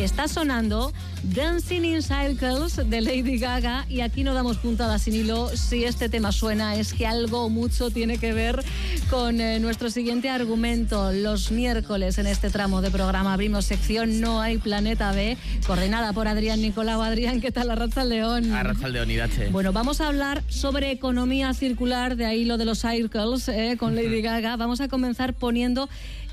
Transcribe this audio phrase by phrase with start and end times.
[0.00, 0.94] Está sonando
[1.34, 5.54] Dancing in Circles de Lady Gaga y aquí no damos puntada sin hilo.
[5.54, 8.64] Si este tema suena es que algo mucho tiene que ver
[9.10, 11.12] con eh, nuestro siguiente argumento.
[11.12, 15.36] Los miércoles en este tramo de programa abrimos sección No hay planeta B,
[15.66, 17.02] coordinada por Adrián Nicolau.
[17.02, 17.70] Adrián, ¿qué tal?
[17.70, 18.54] Arracha León.
[18.54, 19.48] Arracha León, Irache.
[19.48, 23.94] Bueno, vamos a hablar sobre economía circular, de ahí lo de los circles eh, con
[23.94, 24.56] Lady Gaga.
[24.56, 25.90] Vamos a comenzar poniendo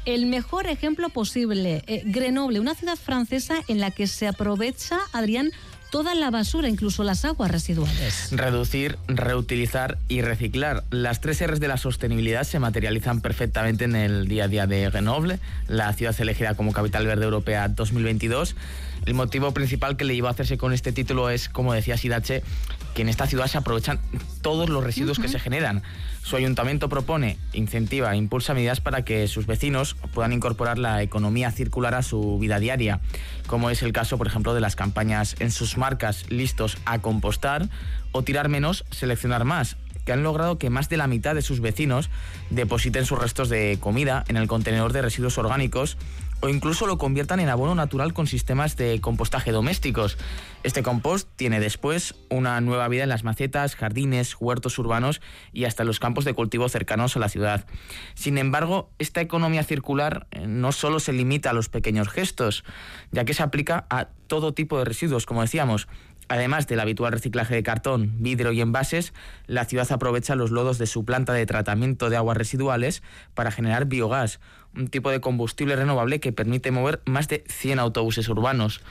[0.08, 1.84] el mejor ejemplo posible.
[1.86, 5.52] Eh, Grenoble, una ciudad francesa en la que se aprovecha, Adrián,
[5.90, 8.30] toda la basura, incluso las aguas residuales.
[8.32, 10.84] Reducir, reutilizar y reciclar.
[10.90, 14.90] Las tres R's de la sostenibilidad se materializan perfectamente en el día a día de
[14.90, 18.56] Grenoble, la ciudad elegida como Capital Verde Europea 2022.
[19.06, 22.44] El motivo principal que le llevó a hacerse con este título es, como decía Sidache,
[22.98, 24.00] que en esta ciudad se aprovechan
[24.42, 25.84] todos los residuos que se generan.
[26.24, 31.52] Su ayuntamiento propone, incentiva e impulsa medidas para que sus vecinos puedan incorporar la economía
[31.52, 33.00] circular a su vida diaria,
[33.46, 37.70] como es el caso, por ejemplo, de las campañas en sus marcas listos a compostar
[38.14, 41.60] o tirar menos, seleccionar más, que han logrado que más de la mitad de sus
[41.60, 42.10] vecinos
[42.50, 45.98] depositen sus restos de comida en el contenedor de residuos orgánicos
[46.40, 50.18] o incluso lo conviertan en abono natural con sistemas de compostaje domésticos.
[50.64, 55.22] Este compost tiene después una nueva vida en las macetas, jardines, huertos urbanos
[55.54, 57.66] y hasta los campos de cultivo cercanos a la ciudad.
[58.14, 62.64] Sin embargo, esta economía circular eh, no solo se limita a los pequeños gestos,
[63.12, 65.88] ya que se aplica a todo tipo de residuos, como decíamos,
[66.30, 69.14] Además del habitual reciclaje de cartón, vidrio y envases,
[69.46, 73.02] la ciudad aprovecha los lodos de su planta de tratamiento de aguas residuales
[73.34, 74.42] para generar biogás,
[74.76, 78.82] un tipo de combustible renovable que permite mover más de 100 autobuses urbanos.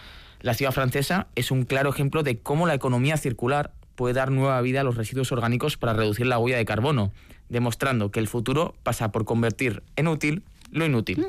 [0.40, 4.60] La ciudad francesa es un claro ejemplo de cómo la economía circular puede dar nueva
[4.60, 7.12] vida a los residuos orgánicos para reducir la huella de carbono,
[7.48, 11.24] demostrando que el futuro pasa por convertir en útil lo inútil.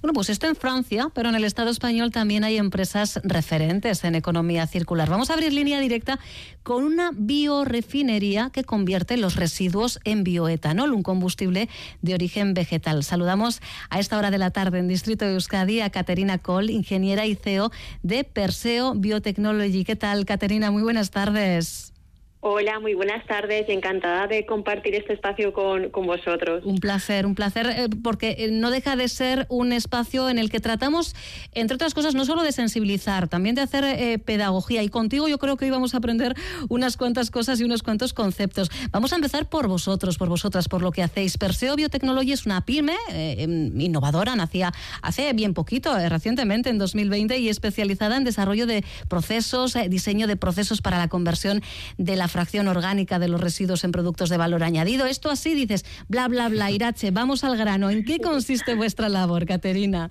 [0.00, 4.14] Bueno, pues esto en Francia, pero en el Estado español también hay empresas referentes en
[4.14, 5.08] economía circular.
[5.08, 6.18] Vamos a abrir línea directa
[6.62, 11.68] con una biorefinería que convierte los residuos en bioetanol, un combustible
[12.02, 13.04] de origen vegetal.
[13.04, 17.26] Saludamos a esta hora de la tarde en Distrito de Euskadi a Caterina Coll, ingeniera
[17.26, 17.70] y CEO
[18.02, 19.84] de Perseo Biotechnology.
[19.84, 20.70] ¿Qué tal, Caterina?
[20.70, 21.92] Muy buenas tardes.
[22.42, 23.68] Hola, muy buenas tardes.
[23.68, 26.64] Encantada de compartir este espacio con, vosotros.
[26.64, 30.48] Un placer, un placer, eh, porque eh, no deja de ser un espacio en el
[30.48, 31.14] que tratamos,
[31.52, 34.82] entre otras cosas, no solo de sensibilizar, también de hacer eh, pedagogía.
[34.82, 36.34] Y contigo yo creo que hoy vamos a aprender
[36.70, 38.70] unas cuantas cosas y unos cuantos conceptos.
[38.90, 41.36] Vamos a empezar por vosotros, por vosotras, por lo que hacéis.
[41.36, 44.72] Perseo Biotechnology es una pyme em, innovadora, nacía
[45.02, 50.80] hace bien poquito, recientemente, en 2020, y especializada en desarrollo de procesos, diseño de procesos
[50.80, 51.60] para la conversión
[51.98, 55.06] de la fracción orgánica de los residuos en productos de valor añadido.
[55.06, 57.90] Esto así dices, bla, bla, bla, Irache, vamos al grano.
[57.90, 60.08] ¿En qué consiste vuestra labor, Caterina?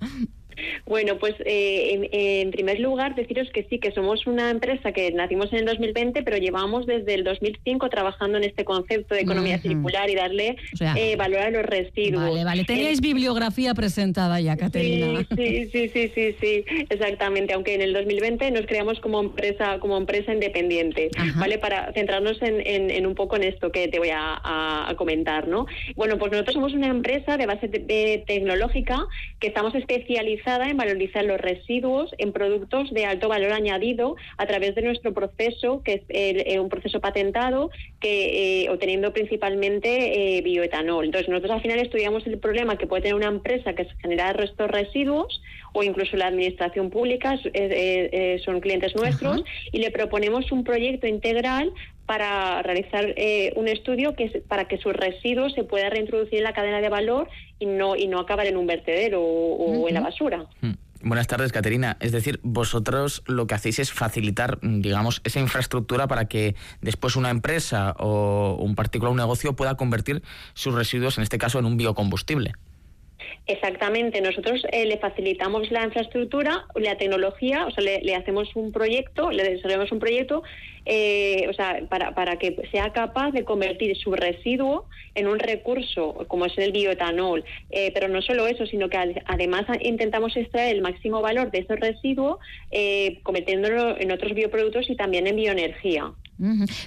[0.86, 5.52] Bueno, pues eh, en, primer lugar deciros que sí, que somos una empresa que nacimos
[5.52, 10.10] en el 2020, pero llevamos desde el 2005 trabajando en este concepto de economía circular
[10.10, 10.56] y darle
[10.96, 12.22] eh, valor a los residuos.
[12.22, 12.64] Vale, vale.
[12.64, 15.26] Teníais eh, bibliografía presentada ya, Caterina.
[15.36, 17.54] Sí, sí, sí, sí, sí, exactamente.
[17.54, 21.58] Aunque en el 2020 nos creamos como empresa, como empresa independiente, ¿vale?
[21.58, 25.66] Para centrarnos en, un poco en esto que te voy a, comentar, ¿no?
[25.94, 29.06] Bueno, pues nosotros somos una empresa de base tecnológica
[29.38, 34.74] que estamos especializados en valorizar los residuos en productos de alto valor añadido a través
[34.74, 41.04] de nuestro proceso, que es eh, un proceso patentado, que eh, obteniendo principalmente eh, bioetanol.
[41.04, 44.70] Entonces, nosotros al final estudiamos el problema que puede tener una empresa que genera estos
[44.70, 45.40] residuos
[45.72, 47.38] o incluso la administración pública,
[48.44, 51.72] son clientes nuestros, y le proponemos un proyecto integral
[52.10, 53.14] para realizar
[53.54, 57.28] un estudio que para que sus residuos se puedan reintroducir en la cadena de valor
[57.60, 60.46] y no y no acabar en un vertedero o, en la basura.
[60.60, 60.72] Hmm.
[61.02, 61.96] Buenas tardes, Caterina.
[62.00, 67.30] Es decir, vosotros lo que hacéis es facilitar, digamos, esa infraestructura para que después una
[67.30, 70.20] empresa o un particular un negocio pueda convertir
[70.52, 72.54] sus residuos, en este caso, en un biocombustible.
[73.46, 79.30] Exactamente, nosotros eh, le facilitamos la infraestructura, la tecnología, o sea, le, hacemos un proyecto,
[79.30, 80.42] le desarrollamos un proyecto,
[80.86, 86.24] eh, o sea, para, para que sea capaz de convertir su residuo en un recurso,
[86.28, 87.44] como es el bioetanol.
[87.70, 91.76] Eh, pero no solo eso, sino que además intentamos extraer el máximo valor de ese
[91.76, 92.38] residuo,
[93.22, 96.12] convirtiéndolo en otros bioproductos y también en bioenergía.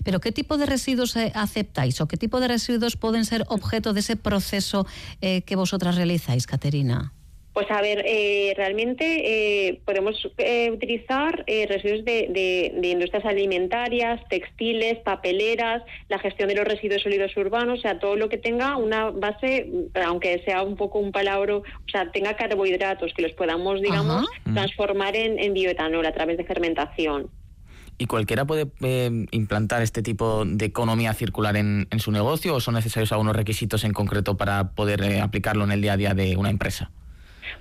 [0.03, 3.93] Pero ¿qué tipo de residuos eh, aceptáis o qué tipo de residuos pueden ser objeto
[3.93, 4.85] de ese proceso
[5.21, 7.13] eh, que vosotras realizáis, Caterina?
[7.53, 15.83] Pues a ver, eh, realmente eh, podemos eh, utilizar residuos de, industrias alimentarias, textiles, papeleras,
[16.09, 19.69] la gestión de los residuos sólidos urbanos, o sea, todo lo que tenga una base,
[20.03, 24.55] aunque sea un poco un palabra, o sea, tenga carbohidratos que los podamos, digamos, mm.
[24.55, 27.29] transformar en, bioetanol a través de fermentación.
[27.97, 28.71] ¿Y cualquiera puede
[29.31, 33.93] implantar este tipo de economía circular en, su negocio o son necesarios algunos requisitos en
[33.93, 36.91] concreto para poder aplicarlo en el día a día de una empresa?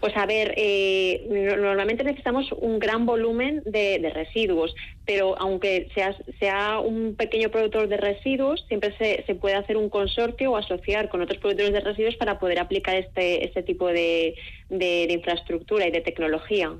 [0.02, 1.28] Pues a ver, eh,
[1.60, 4.74] normalmente necesitamos un gran volumen de, residuos,
[5.06, 10.50] pero aunque sea, sea un pequeño productor de residuos, siempre se, puede hacer un consorcio
[10.50, 14.34] o asociar con otros productores de residuos para poder aplicar este, este tipo de,
[14.70, 16.72] de, infraestructura y de tecnología.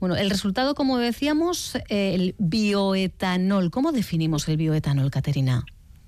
[0.00, 3.70] Bueno, el resultado, como decíamos, el bioetanol.
[3.70, 5.64] ¿Cómo definimos el bioetanol, Caterina?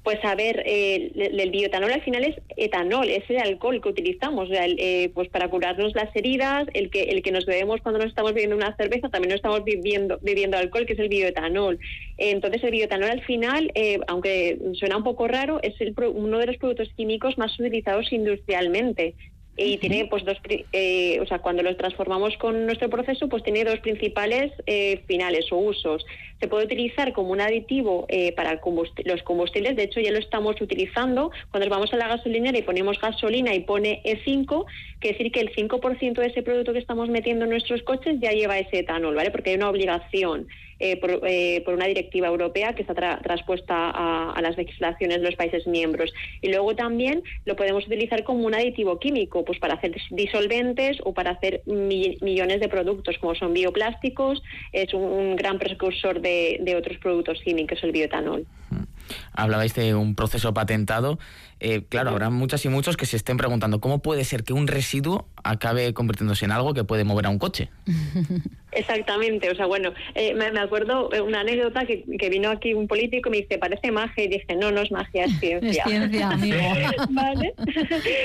[0.07, 4.49] Pues a ver, eh, el bioetanol al final es etanol, es el alcohol que utilizamos,
[4.53, 8.33] eh, pues para curarnos las heridas, el que el que nos bebemos cuando nos estamos
[8.33, 11.81] bebiendo una cerveza, también nos estamos bebiendo, bebiendo alcohol, que es el bioetanol.
[12.19, 16.47] entonces el bioetanol al final, eh, aunque suena un poco raro, es el, uno de
[16.47, 19.17] los productos químicos más utilizados industrialmente
[19.57, 20.37] y tiene pues dos
[20.73, 25.51] eh, o sea cuando los transformamos con nuestro proceso pues tiene dos principales eh, finales
[25.51, 26.05] o usos.
[26.41, 28.61] Se puede utilizar como un aditivo eh, para
[29.05, 31.31] los combustibles de hecho ya lo estamos utilizando.
[31.51, 34.67] Cuando vamos a la gasolinera y ponemos gasolina y pone E5
[35.01, 38.33] quiere decir que el 5% de ese producto que estamos metiendo en nuestros coches ya
[38.33, 42.83] lleva ese etanol vale porque hay una obligación eh, eh, por, una directiva europea que
[42.83, 46.13] está transpuesta a, las legislaciones de los países miembros.
[46.43, 51.13] Y luego también lo podemos utilizar como un aditivo químico, pues para hacer disolventes o
[51.13, 54.43] para hacer millones de productos, como son bioplásticos,
[54.73, 58.47] es un, gran precursor de, de otros productos químicos, el bioetanol.
[58.71, 58.86] Mm
[59.33, 61.19] hablabais de un proceso patentado.
[61.59, 64.67] Eh, claro, habrá muchas y muchos que se estén preguntando cómo puede ser que un
[64.67, 67.71] residuo acabe convirtiéndose en algo que puede mover a un coche.
[68.73, 73.33] Exactamente, o sea, bueno, eh, me, acuerdo una anécdota que, vino aquí un político y
[73.33, 75.85] me dice, parece magia, y dije, no, no es magia, es ciencia.
[75.87, 76.59] Es ciencia, amigo.
[77.11, 77.55] ¿Vale?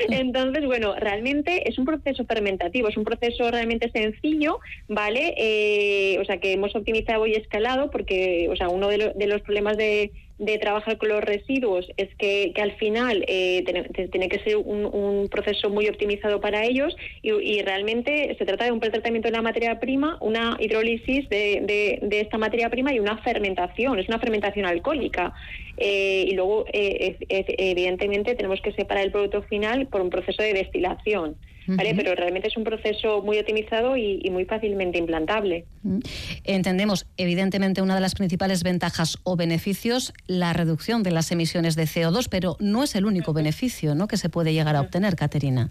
[0.10, 5.34] Entonces, bueno, realmente es un proceso fermentativo, es un proceso realmente sencillo, ¿vale?
[5.38, 9.77] Eh, o sea, que hemos optimizado y escalado porque, o sea, uno de los problemas
[9.77, 10.12] de
[10.42, 13.64] de trabajar con los residuos es que, al final eh,
[14.12, 18.80] tiene, que ser un, proceso muy optimizado para ellos y, realmente se trata de un
[18.80, 24.00] pretratamiento de la materia prima, una hidrólisis de, de, esta materia prima y una fermentación,
[24.00, 25.32] es una fermentación alcohólica.
[25.78, 30.54] Eh, y luego, eh, evidentemente, tenemos que separar el producto final por un proceso de
[30.54, 31.36] destilación.
[31.66, 35.66] Pero realmente es un proceso muy optimizado y, muy fácilmente implantable.
[36.44, 41.84] Entendemos, evidentemente, una de las principales ventajas o beneficios, la reducción de las emisiones de
[41.84, 44.08] CO2, pero no es el único beneficio ¿no?
[44.08, 45.69] que se puede llegar a obtener, Caterina.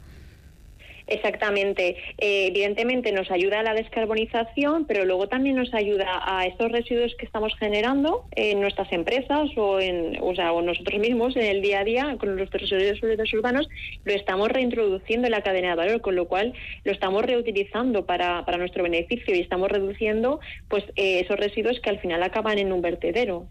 [1.10, 1.96] Exactamente.
[2.18, 7.14] Eh, evidentemente nos ayuda a la descarbonización, pero luego también nos ayuda a estos residuos
[7.18, 11.62] que estamos generando en nuestras empresas o en, o sea, o nosotros mismos en el
[11.62, 13.68] día a día con los residuos urbanos,
[14.04, 16.54] lo estamos reintroduciendo en la cadena de valor, con lo cual
[16.84, 21.90] lo estamos reutilizando para, para nuestro beneficio y estamos reduciendo pues eh, esos residuos que
[21.90, 23.46] al final acaban en un vertedero.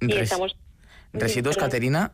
[0.00, 0.56] y estamos
[1.12, 2.12] Residuos, Caterina,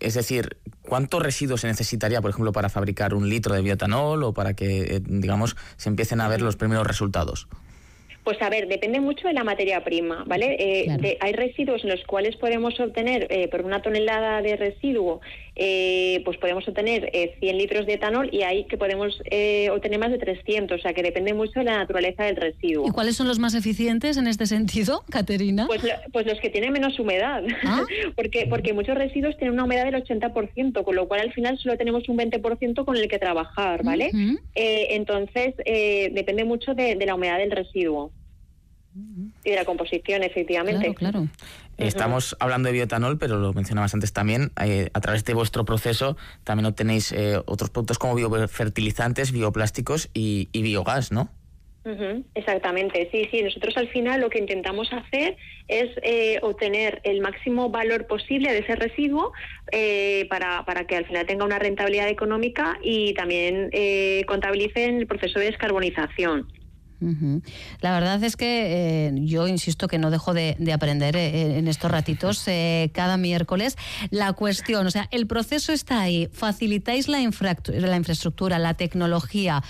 [0.00, 0.56] es decir,
[0.88, 4.96] ¿cuántos residuos se necesitaría, por ejemplo, para fabricar un litro de bioetanol o para que,
[4.96, 7.48] eh, digamos, se empiecen a ver los primeros resultados?
[8.28, 10.56] Pues a ver, depende mucho de la materia prima, ¿vale?
[10.58, 15.22] Eh, hay residuos en los cuales podemos obtener, eh, por una tonelada de residuo,
[15.58, 17.10] eh, pues podemos obtener
[17.40, 19.18] 100 litros de etanol y hay que podemos
[19.70, 22.86] obtener más de 300, o sea que depende mucho de la naturaleza del residuo.
[22.86, 25.66] ¿Y cuáles son los más eficientes en este sentido, Caterina?
[25.66, 27.82] Pues, pues los que tienen menos humedad, ¿Ah?
[28.16, 31.76] porque, porque muchos residuos tienen una humedad del 80%, con lo cual al final solo
[31.76, 34.10] tenemos un 20% con el que trabajar, ¿vale?
[34.54, 38.12] entonces, depende mucho de la humedad del residuo.
[39.44, 40.94] Y de la composición, efectivamente.
[40.94, 41.28] Claro,
[41.78, 44.50] Estamos hablando de bioetanol, pero lo mencionabas antes también.
[44.62, 50.48] Eh, a través de vuestro proceso también obtenéis eh, otros productos como biofertilizantes, bioplásticos y,
[50.52, 51.30] biogás, ¿no?
[52.34, 53.42] exactamente, sí, sí.
[53.42, 55.38] Nosotros al final lo que intentamos hacer
[55.68, 59.32] es eh, obtener el máximo valor posible de ese residuo
[60.28, 63.70] para, para, que al final tenga una rentabilidad económica y también
[64.26, 66.46] contabilice en el proceso de descarbonización.
[67.00, 71.90] La verdad es que eh, yo insisto que no dejo de, aprender eh, en estos
[71.90, 73.76] ratitos eh, cada miércoles.
[74.10, 79.62] La cuestión, o sea, el proceso está ahí, facilitáis la, la infraestructura, la tecnología,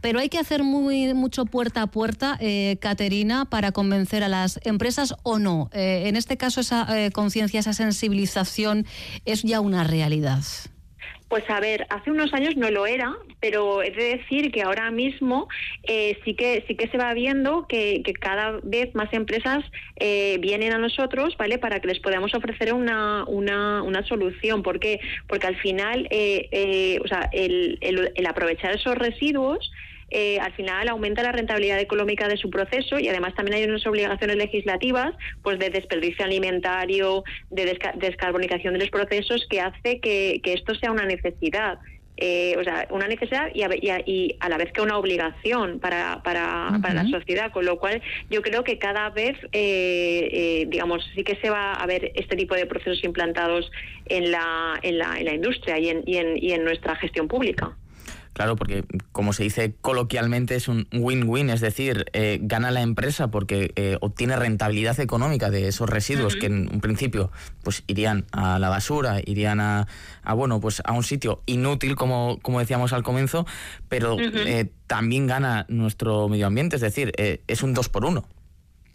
[0.00, 2.38] pero hay que hacer muy mucho puerta a puerta,
[2.78, 5.70] Caterina, para convencer a las empresas o no.
[5.72, 8.84] en este caso, esa conciencia, esa sensibilización
[9.24, 10.42] es ya una realidad.
[11.28, 14.90] Pues a ver, hace unos años no lo era, pero he de decir que ahora
[14.90, 15.48] mismo
[15.82, 19.64] eh, sí que sí que se va viendo que, cada vez más empresas
[19.96, 21.58] eh, vienen a nosotros, ¿vale?
[21.58, 24.62] Para que les podamos ofrecer una, una, una solución.
[24.62, 25.00] ¿Por qué?
[25.26, 29.70] Porque al final, eh, o sea, el, el aprovechar esos residuos
[30.16, 33.84] eh, al final aumenta la rentabilidad económica de su proceso y además también hay unas
[33.84, 40.76] obligaciones legislativas pues de desperdicio alimentario, de descarbonización de los procesos que hace que, esto
[40.76, 41.80] sea una necesidad.
[42.16, 46.94] Eh, o sea, una necesidad y a, la vez que una obligación para, para, para,
[46.94, 51.50] la sociedad, con lo cual yo creo que cada vez, eh, digamos, sí que se
[51.50, 53.68] va a ver este tipo de procesos implantados
[54.06, 57.26] en la, en la, en la industria y en, y en, y en nuestra gestión
[57.26, 57.76] pública.
[58.34, 63.30] Claro, porque como se dice coloquialmente es un win-win, es decir, eh, gana la empresa
[63.30, 67.30] porque eh, obtiene rentabilidad económica de esos residuos que en un principio
[67.62, 69.86] pues irían a la basura, irían a,
[70.34, 73.46] bueno pues a un sitio inútil como, como decíamos al comienzo,
[73.88, 78.26] pero eh, también gana nuestro medio ambiente, es decir, es un dos por uno.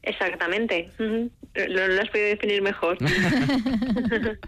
[0.02, 0.92] Exactamente.
[0.98, 2.98] Lo, has podido definir mejor.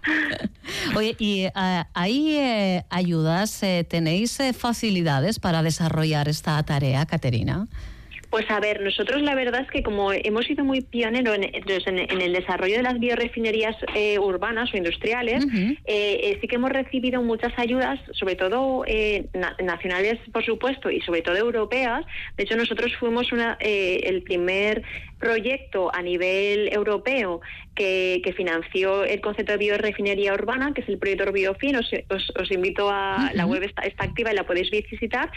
[0.96, 1.50] Oye, ¿y eh,
[1.94, 3.62] ahí eh, ayudas?
[3.62, 7.68] Eh, ¿Tenéis facilidades para desarrollar esta tarea, Caterina?
[8.32, 12.32] Pues a ver, nosotros la verdad es que como hemos sido muy pioneros en, el
[12.32, 17.52] desarrollo de las biorefinerías eh, urbanas o industriales, eh, eh, sí que hemos recibido muchas
[17.58, 18.86] ayudas, sobre todo
[19.62, 22.06] nacionales, por supuesto, y sobre todo europeas.
[22.38, 24.82] De hecho, nosotros fuimos una, el primer
[25.18, 27.42] proyecto a nivel europeo
[27.74, 31.76] que, financió el concepto de biorefinería urbana, que es el proyecto Biofin.
[31.76, 35.30] Os, os, invito a la web está, activa y la podéis visitar.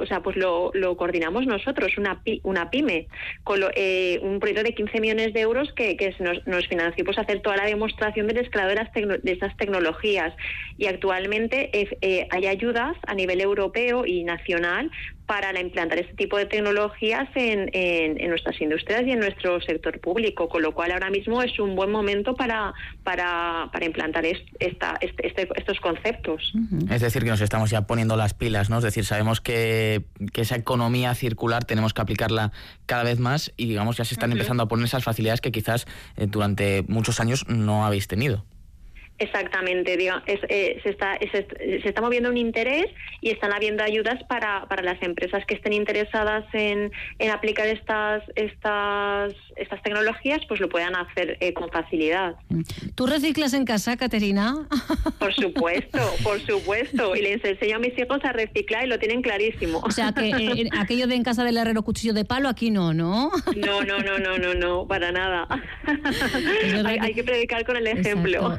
[0.00, 3.06] O sea, pues lo, lo coordinamos nosotros una, una pyme,
[3.44, 7.40] con eh, un proyecto de 15 millones de euros que, nos, nos, financió pues, hacer
[7.42, 10.34] toda la demostración del escalado de, de estas tecnologías.
[10.78, 14.90] Y actualmente eh, eh, hay ayudas a nivel europeo y nacional
[15.30, 20.48] para implantar este tipo de tecnologías en, en, nuestras industrias y en nuestro sector público,
[20.48, 25.28] con lo cual ahora mismo es un buen momento para, para, para implantar esta, este,
[25.28, 26.52] este, estos conceptos.
[26.90, 28.78] Es decir, que nos estamos ya poniendo las pilas, ¿no?
[28.78, 32.50] Es decir, sabemos que, que esa economía circular tenemos que aplicarla
[32.86, 35.86] cada vez más y digamos ya se están empezando a poner esas facilidades que quizás
[36.16, 38.44] eh, durante muchos años no habéis tenido.
[39.20, 41.46] Exactamente, eh, se, está, se,
[41.86, 42.86] está moviendo un interés
[43.20, 48.22] y están habiendo ayudas para, para las empresas que estén interesadas en, en aplicar estas,
[48.34, 52.36] estas, estas tecnologías, pues lo puedan hacer eh, con facilidad.
[52.94, 54.66] ¿Tú reciclas en casa, Caterina?
[55.18, 57.14] Por supuesto, por supuesto.
[57.14, 59.80] Y les enseño a mis hijos a reciclar y lo tienen clarísimo.
[59.84, 62.94] O sea, que eh, aquello de en casa del herrero cuchillo de palo, aquí no,
[62.94, 63.30] ¿no?
[63.54, 65.46] No, no, no, no, no, no, para nada.
[67.02, 68.58] Hay, que predicar con el ejemplo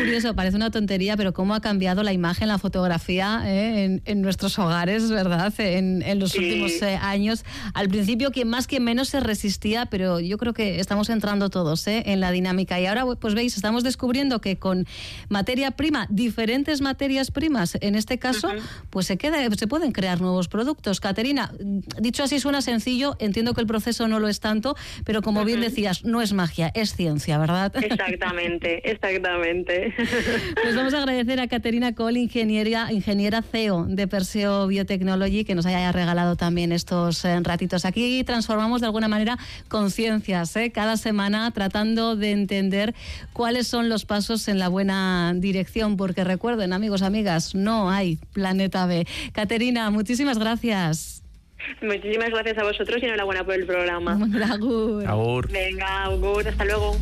[0.00, 4.58] curioso, parece una tontería, pero cómo ha cambiado la imagen, la fotografía eh, en, nuestros
[4.58, 5.52] hogares, ¿verdad?
[5.58, 7.44] En, los últimos eh, años.
[7.74, 11.86] Al principio, quien más, quien menos se resistía, pero yo creo que estamos entrando todos
[11.86, 12.80] eh, en la dinámica.
[12.80, 14.86] Y ahora, pues veis, estamos descubriendo que con
[15.28, 18.50] materia prima, diferentes materias primas, en este caso,
[18.90, 21.00] pues se, queda, se pueden crear nuevos productos.
[21.00, 21.52] Caterina,
[22.00, 25.60] dicho así suena sencillo, entiendo que el proceso no lo es tanto, pero como bien
[25.60, 27.72] decías, no es magia, es ciencia, ¿verdad?
[27.76, 29.89] Exactamente, exactamente.
[30.62, 35.66] Pues vamos a agradecer a Caterina Cole, ingeniera, ingeniera CEO de Perseo Biotechnology, que nos
[35.66, 37.84] haya regalado también estos eh, ratitos.
[37.84, 40.70] Aquí transformamos de alguna manera conciencias, ¿eh?
[40.72, 42.94] cada semana tratando de entender
[43.32, 48.86] cuáles son los pasos en la buena dirección, porque recuerden, amigos, amigas, no hay planeta
[48.86, 49.06] B.
[49.32, 51.20] Caterina, muchísimas gracias.
[51.82, 54.12] Muchísimas gracias a vosotros y enhorabuena por el programa.
[54.50, 55.06] Agur.
[55.06, 55.50] Agur.
[55.50, 56.96] Venga, Agur, hasta luego.